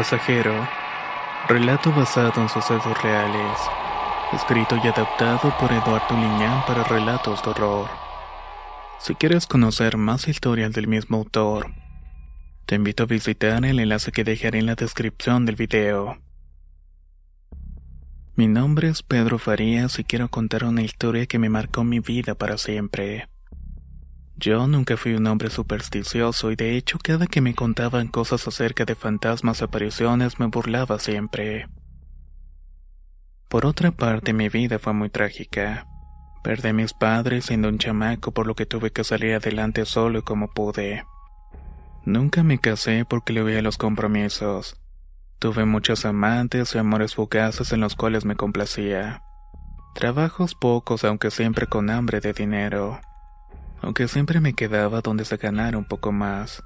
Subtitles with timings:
[0.00, 0.66] Pasajero.
[1.46, 3.58] Relato basado en sucesos reales.
[4.32, 7.86] Escrito y adaptado por Eduardo Liñán para relatos de horror.
[8.98, 11.74] Si quieres conocer más historias del mismo autor,
[12.64, 16.16] te invito a visitar el enlace que dejaré en la descripción del video.
[18.36, 22.34] Mi nombre es Pedro Farías y quiero contar una historia que me marcó mi vida
[22.34, 23.28] para siempre.
[24.40, 28.86] Yo nunca fui un hombre supersticioso y de hecho cada que me contaban cosas acerca
[28.86, 31.68] de fantasmas apariciones me burlaba siempre.
[33.50, 35.86] Por otra parte mi vida fue muy trágica.
[36.42, 40.24] Perdí a mis padres siendo un chamaco por lo que tuve que salir adelante solo
[40.24, 41.04] como pude.
[42.06, 44.80] Nunca me casé porque le a los compromisos.
[45.38, 49.22] Tuve muchos amantes y amores fugaces en los cuales me complacía.
[49.94, 53.02] Trabajos pocos aunque siempre con hambre de dinero
[53.82, 56.62] aunque siempre me quedaba donde se ganara un poco más.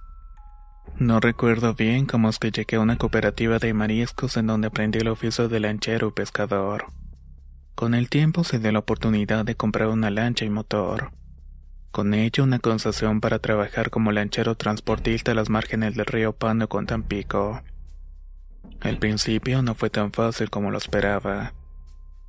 [0.98, 4.98] No recuerdo bien cómo es que llegué a una cooperativa de mariscos en donde aprendí
[4.98, 6.86] el oficio de lanchero y pescador.
[7.74, 11.12] Con el tiempo se dio la oportunidad de comprar una lancha y motor.
[11.90, 16.68] Con ello una concesión para trabajar como lanchero transportista a las márgenes del río Pano
[16.68, 17.62] con Tampico.
[18.80, 21.54] Al principio no fue tan fácil como lo esperaba,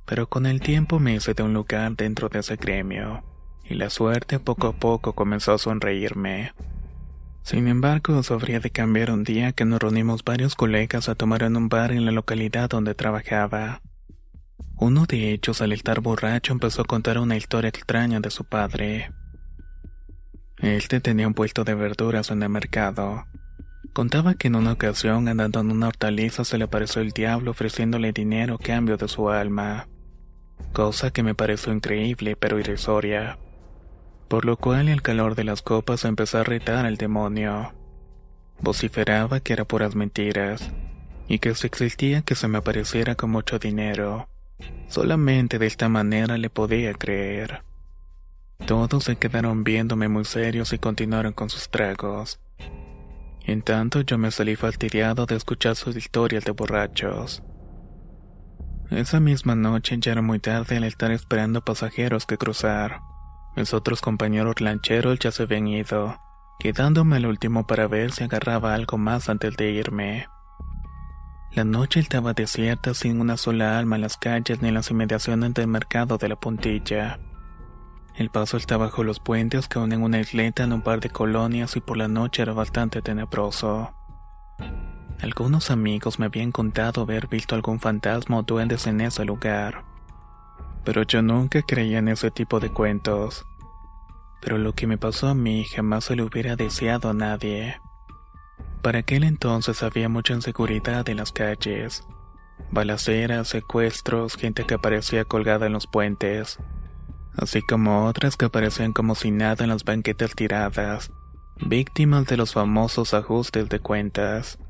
[0.06, 3.22] pero con el tiempo me hice de un lugar dentro de ese gremio
[3.68, 6.52] y la suerte poco a poco comenzó a sonreírme.
[7.42, 11.56] Sin embargo, habría de cambiar un día que nos reunimos varios colegas a tomar en
[11.56, 13.82] un bar en la localidad donde trabajaba.
[14.78, 19.12] Uno de ellos, al estar borracho, empezó a contar una historia extraña de su padre.
[20.58, 23.26] Este tenía un puesto de verduras en el mercado.
[23.92, 28.12] Contaba que en una ocasión, andando en una hortaliza, se le apareció el diablo ofreciéndole
[28.12, 29.88] dinero a cambio de su alma.
[30.72, 33.38] Cosa que me pareció increíble pero irrisoria
[34.28, 37.72] por lo cual el calor de las copas empezó a retar al demonio.
[38.60, 40.70] Vociferaba que era puras mentiras,
[41.28, 44.28] y que si existía que se me apareciera con mucho dinero.
[44.88, 47.62] Solamente de esta manera le podía creer.
[48.64, 52.40] Todos se quedaron viéndome muy serios y continuaron con sus tragos.
[53.44, 57.42] En tanto yo me salí fastidiado de escuchar sus historias de borrachos.
[58.90, 63.00] Esa misma noche ya era muy tarde al estar esperando pasajeros que cruzar.
[63.56, 66.20] Mis otros compañeros lancheros ya se habían ido,
[66.58, 70.28] quedándome el último para ver si agarraba algo más antes de irme.
[71.52, 75.54] La noche estaba desierta sin una sola alma en las calles ni en las inmediaciones
[75.54, 77.18] del mercado de la puntilla.
[78.14, 81.76] El paso estaba bajo los puentes que unen una isleta en un par de colonias
[81.76, 83.94] y por la noche era bastante tenebroso.
[85.22, 89.85] Algunos amigos me habían contado haber visto algún fantasma o duendes en ese lugar
[90.86, 93.44] pero yo nunca creía en ese tipo de cuentos.
[94.40, 97.80] Pero lo que me pasó a mí jamás se lo hubiera deseado a nadie.
[98.82, 102.04] Para aquel entonces había mucha inseguridad en las calles.
[102.70, 106.60] Balaceras, secuestros, gente que aparecía colgada en los puentes,
[107.36, 111.10] así como otras que aparecían como si nada en las banquetas tiradas,
[111.60, 114.60] víctimas de los famosos ajustes de cuentas.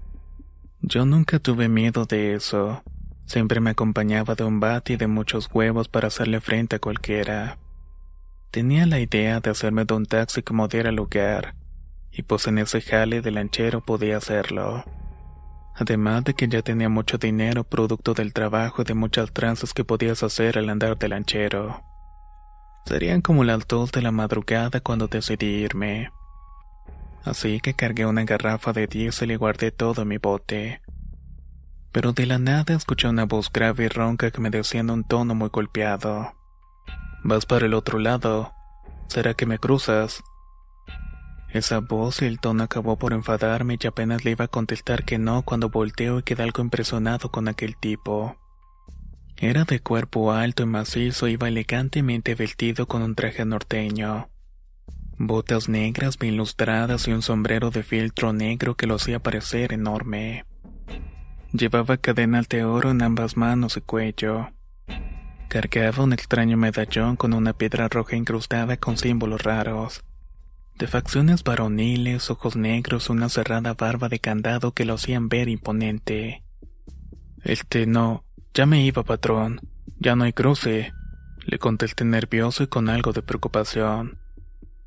[0.81, 2.83] Yo nunca tuve miedo de eso,
[3.27, 7.59] Siempre me acompañaba de un bate y de muchos huevos para hacerle frente a cualquiera.
[8.53, 11.57] Tenía la idea de hacerme de un taxi como diera lugar,
[12.13, 14.85] y pues en ese jale de lanchero podía hacerlo.
[15.75, 19.85] Además de que ya tenía mucho dinero producto del trabajo y de muchas tranzas que
[19.85, 21.83] podías hacer al andar de lanchero.
[22.87, 26.13] Serían como las dos de la madrugada cuando decidí irme.
[27.25, 30.81] Así que cargué una garrafa de diésel y guardé todo mi bote
[31.97, 35.03] pero de la nada escuché una voz grave y ronca que me decía en un
[35.03, 36.35] tono muy golpeado.
[37.25, 38.53] Vas para el otro lado.
[39.09, 40.23] ¿Será que me cruzas?
[41.49, 45.17] Esa voz y el tono acabó por enfadarme y apenas le iba a contestar que
[45.17, 48.37] no cuando volteo y quedé algo impresionado con aquel tipo.
[49.39, 54.29] Era de cuerpo alto y macizo, iba elegantemente vestido con un traje norteño.
[55.17, 60.45] Botas negras bien lustradas y un sombrero de filtro negro que lo hacía parecer enorme.
[61.57, 64.51] Llevaba cadenas de oro en ambas manos y cuello.
[65.49, 70.05] Cargaba un extraño medallón con una piedra roja incrustada con símbolos raros.
[70.79, 76.43] De facciones varoniles, ojos negros, una cerrada barba de candado que lo hacían ver imponente.
[77.43, 79.63] Este no, ya me iba, patrón.
[79.99, 80.93] Ya no hay cruce.
[81.47, 84.19] Le contesté nervioso y con algo de preocupación.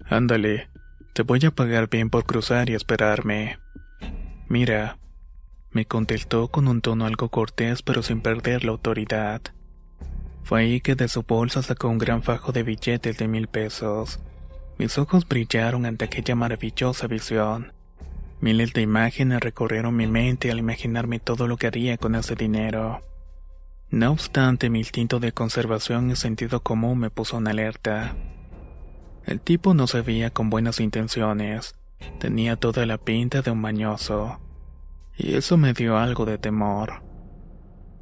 [0.06, 0.70] Ándale,
[1.14, 3.58] te voy a pagar bien por cruzar y esperarme.
[4.48, 5.00] Mira,
[5.72, 9.42] me contestó con un tono algo cortés pero sin perder la autoridad.
[10.44, 14.20] Fue ahí que de su bolsa sacó un gran fajo de billetes de mil pesos.
[14.80, 17.74] Mis ojos brillaron ante aquella maravillosa visión.
[18.42, 23.02] Miles de imágenes recorrieron mi mente al imaginarme todo lo que haría con ese dinero.
[23.92, 28.16] No obstante, mi instinto de conservación y sentido común me puso en alerta.
[29.26, 31.76] El tipo no se veía con buenas intenciones.
[32.20, 34.40] Tenía toda la pinta de un mañoso
[35.20, 37.04] y eso me dio algo de temor.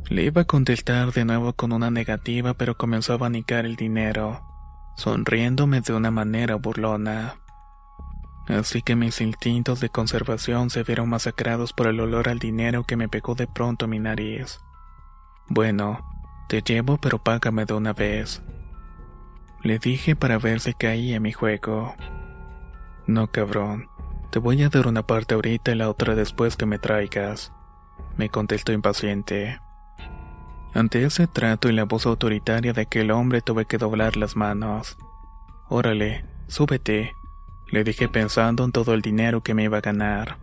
[0.07, 4.41] Le iba a contestar de nuevo con una negativa, pero comenzó a abanicar el dinero,
[4.95, 7.39] sonriéndome de una manera burlona.
[8.47, 12.95] Así que mis instintos de conservación se vieron masacrados por el olor al dinero que
[12.95, 14.59] me pegó de pronto mi nariz.
[15.49, 15.99] Bueno,
[16.47, 18.43] te llevo pero págame de una vez.
[19.63, 21.95] Le dije para ver si caía mi juego.
[23.07, 23.89] No, cabrón.
[24.29, 27.53] Te voy a dar una parte ahorita y la otra después que me traigas,
[28.17, 29.59] me contestó impaciente.
[30.73, 34.97] Ante ese trato y la voz autoritaria de aquel hombre tuve que doblar las manos.
[35.69, 37.13] Órale, súbete,
[37.71, 40.37] le dije pensando en todo el dinero que me iba a ganar.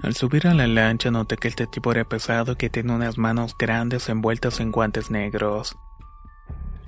[0.00, 3.18] Al subir a la lancha noté que este tipo era pesado y que tenía unas
[3.18, 5.76] manos grandes envueltas en guantes negros.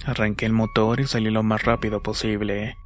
[0.06, 2.78] Arranqué el motor y salí lo más rápido posible.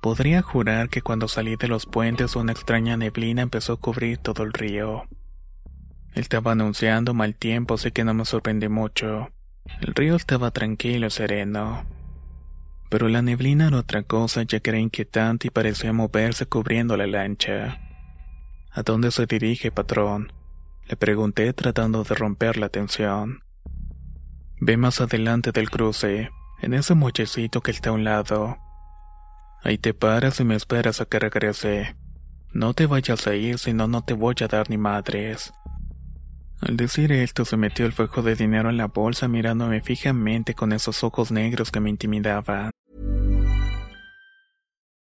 [0.00, 4.44] Podría jurar que cuando salí de los puentes una extraña neblina empezó a cubrir todo
[4.44, 5.04] el río.
[6.14, 9.30] Estaba anunciando mal tiempo, así que no me sorprendí mucho.
[9.80, 11.84] El río estaba tranquilo y sereno.
[12.88, 17.06] Pero la neblina era otra cosa ya que era inquietante y parecía moverse cubriendo la
[17.06, 17.78] lancha.
[18.72, 20.32] ¿A dónde se dirige, patrón?
[20.88, 23.44] Le pregunté tratando de romper la tensión.
[24.60, 26.30] Ve más adelante del cruce,
[26.62, 28.58] en ese muchecito que está a un lado.
[29.62, 31.96] Ahí te paras y me esperas a que regrese.
[32.52, 35.52] No te vayas a ir, si no, no te voy a dar ni madres.
[36.60, 40.72] Al decir esto, se metió el fuego de dinero en la bolsa mirándome fijamente con
[40.72, 42.70] esos ojos negros que me intimidaban.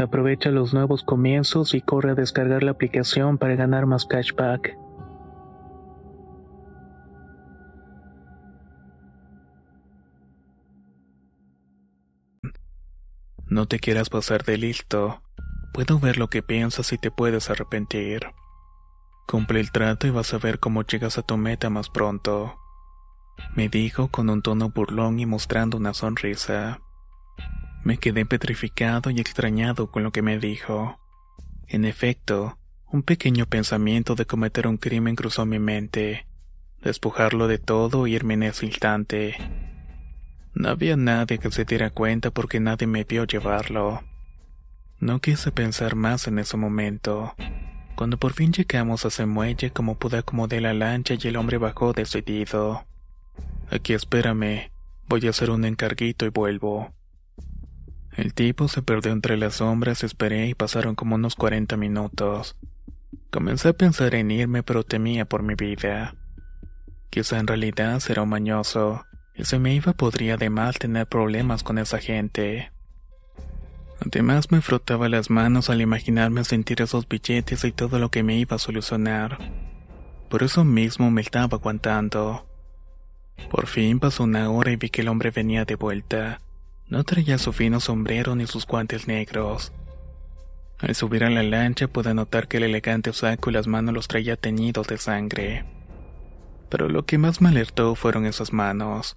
[0.00, 4.74] Aprovecha los nuevos comienzos y corre a descargar la aplicación para ganar más cashback.
[13.46, 15.20] No te quieras pasar de listo.
[15.74, 18.22] Puedo ver lo que piensas y te puedes arrepentir.
[19.26, 22.56] Cumple el trato y vas a ver cómo llegas a tu meta más pronto.
[23.54, 26.80] Me dijo con un tono burlón y mostrando una sonrisa.
[27.82, 30.98] Me quedé petrificado y extrañado con lo que me dijo.
[31.66, 32.58] En efecto,
[32.92, 36.26] un pequeño pensamiento de cometer un crimen cruzó mi mente,
[36.82, 39.36] despojarlo de todo y irme en ese instante.
[40.54, 44.02] No había nadie que se diera cuenta porque nadie me vio llevarlo.
[44.98, 47.34] No quise pensar más en ese momento.
[47.94, 51.56] Cuando por fin llegamos a ese muelle, como pude acomodé la lancha y el hombre
[51.56, 52.84] bajó decidido.
[53.70, 54.70] Aquí espérame,
[55.08, 56.92] voy a hacer un encarguito y vuelvo.
[58.16, 62.56] El tipo se perdió entre las sombras, esperé y pasaron como unos 40 minutos.
[63.30, 66.16] Comencé a pensar en irme, pero temía por mi vida.
[67.10, 71.78] Quizá en realidad será un mañoso, y si me iba podría además tener problemas con
[71.78, 72.72] esa gente.
[74.04, 78.38] Además me frotaba las manos al imaginarme sentir esos billetes y todo lo que me
[78.38, 79.38] iba a solucionar.
[80.28, 82.46] Por eso mismo me estaba aguantando.
[83.50, 86.40] Por fin pasó una hora y vi que el hombre venía de vuelta.
[86.90, 89.72] No traía su fino sombrero ni sus guantes negros.
[90.80, 94.08] Al subir a la lancha pude notar que el elegante saco y las manos los
[94.08, 95.64] traía teñidos de sangre.
[96.68, 99.16] Pero lo que más me alertó fueron esas manos.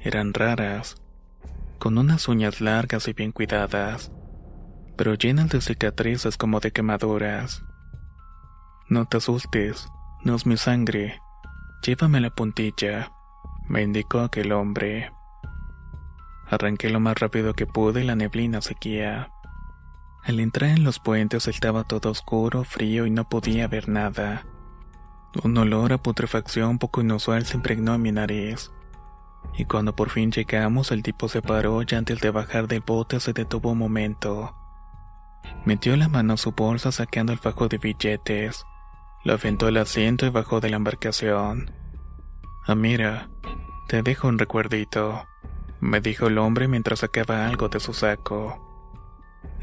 [0.00, 0.96] Eran raras,
[1.78, 4.10] con unas uñas largas y bien cuidadas,
[4.96, 7.62] pero llenas de cicatrices como de quemaduras.
[8.88, 9.86] No te asustes,
[10.24, 11.20] no es mi sangre.
[11.82, 13.12] Llévame la puntilla,
[13.68, 15.10] me indicó aquel hombre.
[16.48, 19.30] Arranqué lo más rápido que pude y la neblina seguía.
[20.22, 24.46] Al entrar en los puentes estaba todo oscuro, frío y no podía ver nada.
[25.42, 28.70] Un olor a putrefacción poco inusual se impregnó en mi nariz
[29.54, 33.20] y cuando por fin llegamos el tipo se paró y antes de bajar del bote
[33.20, 34.54] se detuvo un momento.
[35.64, 38.64] Metió la mano a su bolsa saqueando el fajo de billetes.
[39.24, 41.72] Lo aventó al asiento y bajó de la embarcación.
[42.66, 43.28] Ah, mira,
[43.88, 45.26] te dejo un recuerdito,
[45.80, 48.62] me dijo el hombre mientras sacaba algo de su saco.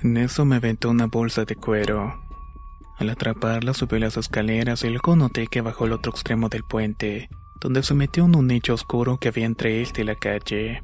[0.01, 2.21] En eso me aventó una bolsa de cuero.
[2.97, 7.29] Al atraparla subió las escaleras y luego noté que bajó el otro extremo del puente
[7.63, 10.83] donde se metió en un nicho oscuro que había entre él y la calle.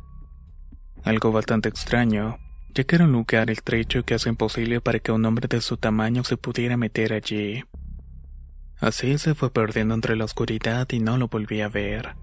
[1.03, 2.37] Algo bastante extraño,
[2.73, 5.75] ya que era un lugar estrecho que hace imposible para que un hombre de su
[5.75, 7.65] tamaño se pudiera meter allí.
[8.79, 12.15] Así se fue perdiendo entre la oscuridad y no lo volví a ver.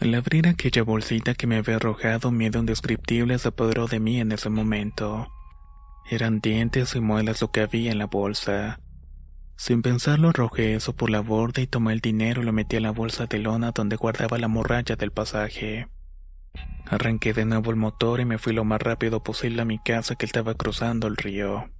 [0.00, 4.30] Al abrir aquella bolsita que me había arrojado miedo indescriptible se apoderó de mí en
[4.30, 5.26] ese momento.
[6.08, 8.78] Eran dientes y muelas lo que había en la bolsa.
[9.56, 12.80] Sin pensarlo arrojé eso por la borda y tomé el dinero y lo metí a
[12.80, 15.88] la bolsa de lona donde guardaba la morralla del pasaje.
[16.86, 20.14] Arranqué de nuevo el motor y me fui lo más rápido posible a mi casa
[20.14, 21.70] que estaba cruzando el río.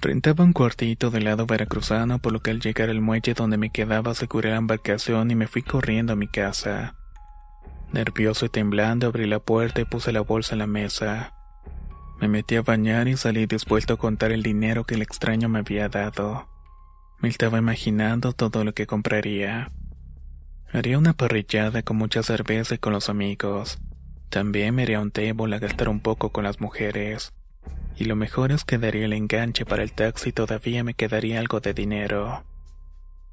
[0.00, 3.70] Rentaba un cuartito del lado veracruzano por lo que al llegar al muelle donde me
[3.70, 6.94] quedaba aseguré la embarcación y me fui corriendo a mi casa.
[7.92, 11.34] Nervioso y temblando abrí la puerta y puse la bolsa en la mesa.
[12.20, 15.60] Me metí a bañar y salí dispuesto a contar el dinero que el extraño me
[15.60, 16.48] había dado.
[17.18, 19.72] Me estaba imaginando todo lo que compraría.
[20.72, 23.78] Haría una parrillada con mucha cerveza y con los amigos.
[24.28, 27.32] También me haría un table a gastar un poco con las mujeres.
[27.96, 31.40] Y lo mejor es que daría el enganche para el taxi y todavía me quedaría
[31.40, 32.44] algo de dinero.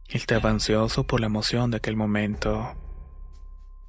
[0.10, 2.76] Estaba ansioso por la emoción de aquel momento.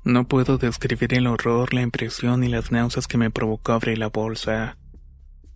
[0.08, 4.06] No puedo describir el horror, la impresión y las náuseas que me provocó abrir la
[4.06, 4.78] bolsa.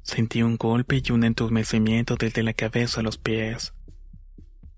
[0.02, 3.72] Sentí un golpe y un entumecimiento desde la cabeza a los pies.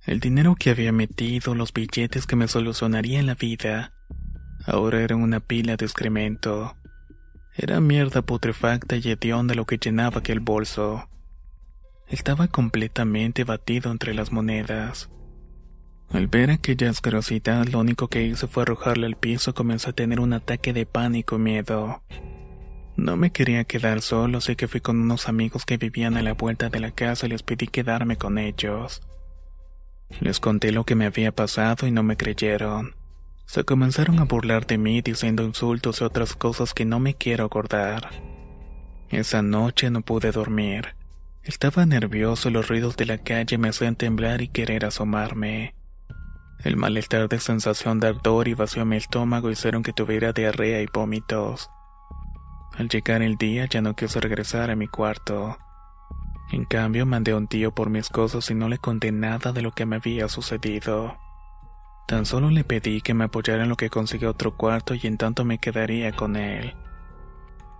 [0.06, 3.92] El dinero que había metido, los billetes que me solucionarían la vida,
[4.64, 6.76] ahora eran una pila de excremento.
[7.56, 11.08] Era mierda putrefacta y hedionda lo que llenaba aquel bolso.
[12.06, 15.10] Estaba completamente batido entre las monedas.
[16.14, 19.94] Al ver aquella asquerosidad, lo único que hice fue arrojarle al piso y comenzó a
[19.94, 22.04] tener un ataque de pánico y miedo.
[22.97, 26.35] No me quería quedar solo, así que fui con unos amigos que vivían a la
[26.35, 29.02] vuelta de la casa y les pedí quedarme con ellos.
[30.21, 32.94] Les conté lo que me había pasado y no me creyeron.
[33.47, 37.44] Se comenzaron a burlar de mí diciendo insultos y otras cosas que no me quiero
[37.44, 38.11] acordar.
[39.09, 40.94] Esa noche no pude dormir.
[41.42, 45.75] Estaba nervioso y los ruidos de la calle me hacían temblar y querer asomarme.
[46.64, 50.80] El malestar de sensación de ardor y vacío en mi estómago hicieron que tuviera diarrea
[50.80, 51.71] y vómitos.
[52.78, 55.59] Al llegar el día ya no quise regresar a mi cuarto.
[56.50, 59.61] En cambio mandé a un tío por mis cosas y no le conté nada de
[59.61, 61.18] lo que me había sucedido.
[62.09, 65.18] Tan solo le pedí que me apoyara en lo que consiguió otro cuarto y en
[65.18, 66.75] tanto me quedaría con él.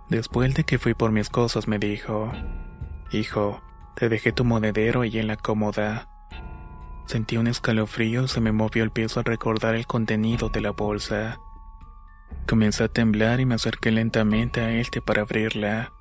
[0.09, 2.31] Después de que fui por mis cosas me dijo,
[3.11, 3.63] Hijo,
[3.95, 6.07] te dejé tu monedero ahí en la cómoda.
[7.05, 11.39] Sentí un escalofrío se me movió el piso al recordar el contenido de la bolsa.
[12.47, 15.93] Comencé a temblar y me acerqué lentamente a él para abrirla.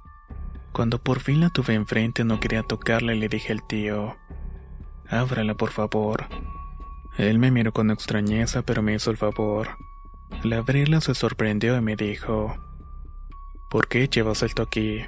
[0.72, 4.16] Cuando por fin la tuve enfrente no quería tocarla y le dije al tío,
[5.08, 6.26] Ábrala por favor.
[7.18, 9.76] Él me miró con extrañeza pero me hizo el favor.
[10.42, 12.56] Al abrirla se sorprendió y me dijo,
[13.68, 15.04] ¿Por qué llevas esto aquí?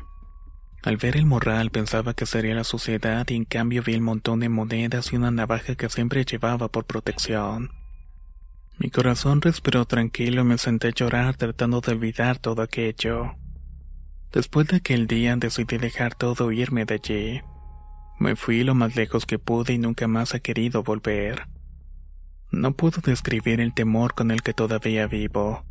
[0.82, 4.40] Al ver el morral pensaba que sería la suciedad y en cambio vi el montón
[4.40, 7.70] de monedas y una navaja que siempre llevaba por protección.
[8.78, 13.34] Mi corazón respiró tranquilo y me senté a llorar tratando de olvidar todo aquello.
[14.32, 17.40] Después de aquel día decidí dejar todo e irme de allí.
[18.18, 21.48] Me fui lo más lejos que pude y nunca más he querido volver.
[22.50, 25.64] No puedo describir el temor con el que todavía vivo.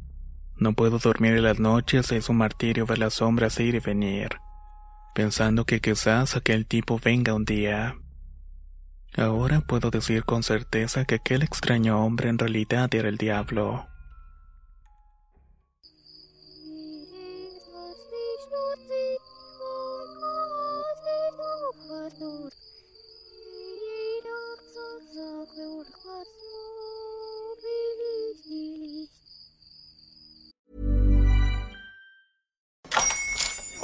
[0.58, 4.30] No puedo dormir en las noches, es un martirio ver las sombras ir y venir,
[5.16, 7.96] pensando que quizás aquel tipo venga un día.
[9.16, 13.88] Ahora puedo decir con certeza que aquel extraño hombre en realidad era el diablo.